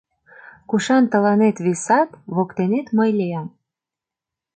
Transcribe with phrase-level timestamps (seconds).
[0.69, 3.47] Кушан тыланет висат, воктенет мый лиям.